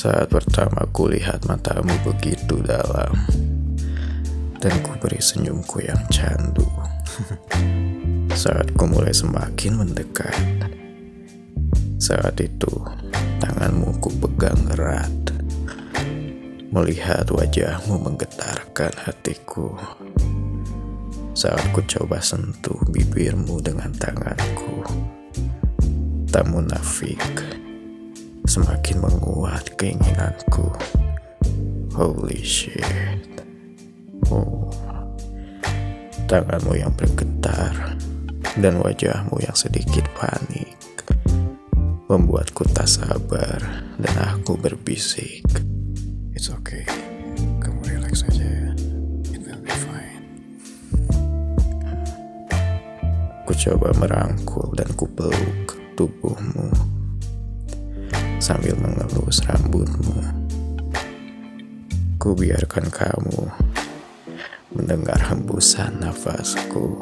[0.00, 3.20] Saat pertama kulihat matamu begitu dalam.
[4.56, 6.64] Dan ku beri senyumku yang candu.
[8.32, 10.40] Saat ku mulai semakin mendekat
[12.00, 12.80] Saat itu
[13.44, 15.36] tanganmu ku pegang erat.
[16.72, 19.76] Melihat wajahmu menggetarkan hatiku.
[21.36, 24.80] Saat ku coba sentuh bibirmu dengan tanganku.
[26.32, 27.59] Tak munafik
[28.50, 30.74] Semakin menguat keinginanku.
[31.94, 33.46] Holy shit.
[34.26, 34.66] Oh.
[36.26, 37.94] Tanganmu yang bergetar
[38.58, 40.78] Dan wajahmu yang sedikit panik
[42.06, 45.46] Membuatku tak sabar Dan aku berbisik.
[46.34, 46.82] It's okay.
[47.62, 48.70] Kamu relax aja ya.
[49.30, 50.26] It will be fine.
[53.46, 56.89] Ku coba merangkul dan ku peluk tubuhmu
[58.40, 60.16] sambil mengelus rambutmu.
[62.16, 63.52] Ku biarkan kamu
[64.72, 66.96] mendengar hembusan nafasku.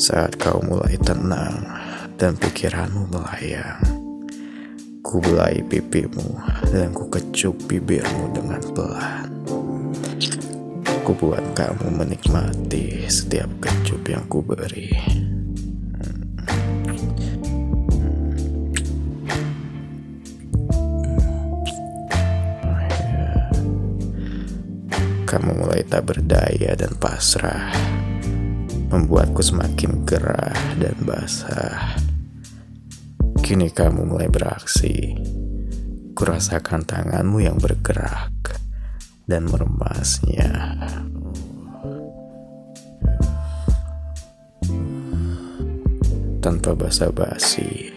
[0.00, 1.64] Saat kau mulai tenang
[2.20, 3.80] dan pikiranmu melayang,
[5.00, 6.36] ku belai pipimu
[6.68, 9.39] dan ku kecup bibirmu dengan pelan.
[11.10, 14.94] Ku buat kamu menikmati setiap kecup yang ku beri.
[25.26, 27.74] Kamu mulai tak berdaya dan pasrah,
[28.94, 31.98] membuatku semakin gerah dan basah.
[33.42, 35.18] Kini kamu mulai beraksi,
[36.14, 38.39] kurasakan tanganmu yang bergerak
[39.30, 40.74] dan meremasnya.
[46.42, 47.94] Tanpa basa-basi,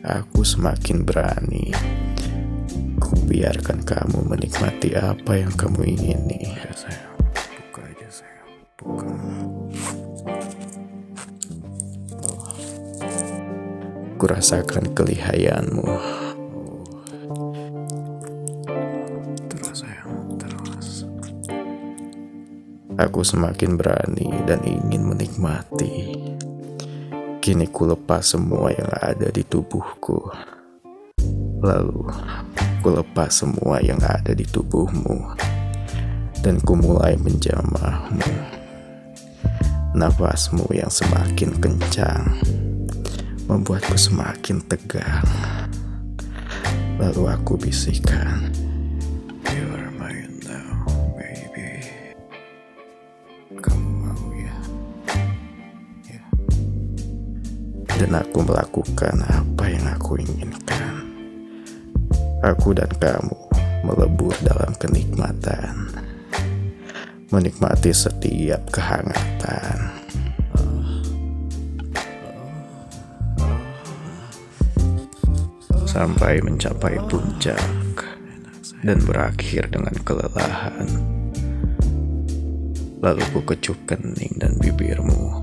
[0.00, 1.68] aku semakin berani.
[2.96, 6.56] Ku biarkan kamu menikmati apa yang kamu ingini.
[7.68, 8.08] Buka aja.
[14.16, 15.84] Kurasakan kelihayanmu.
[22.98, 26.10] Aku semakin berani dan ingin menikmati.
[27.38, 30.26] Kini ku lepas semua yang ada di tubuhku.
[31.62, 32.10] Lalu
[32.82, 35.38] ku lepas semua yang ada di tubuhmu.
[36.42, 38.58] Dan ku mulai menjamahmu.
[39.94, 42.42] Nafasmu yang semakin kencang
[43.46, 45.26] membuatku semakin tegang.
[46.98, 48.50] Lalu aku bisikan,
[58.00, 61.04] dan aku melakukan apa yang aku inginkan.
[62.40, 63.36] Aku dan kamu
[63.84, 65.92] melebur dalam kenikmatan,
[67.28, 69.92] menikmati setiap kehangatan.
[75.84, 77.60] Sampai mencapai puncak
[78.80, 80.88] dan berakhir dengan kelelahan.
[83.04, 85.39] Lalu ku kecup kening dan bibirmu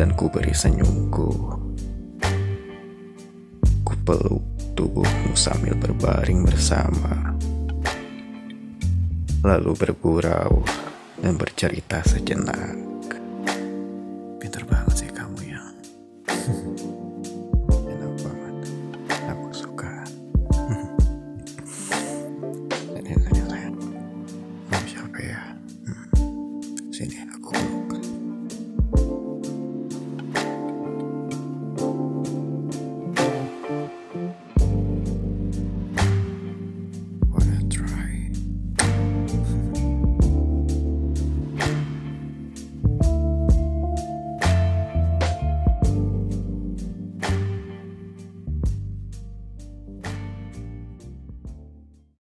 [0.00, 1.28] dan ku beri senyumku.
[3.84, 7.36] Ku peluk tubuhmu sambil berbaring bersama.
[9.44, 10.64] Lalu bergurau
[11.20, 12.89] dan bercerita sejenak.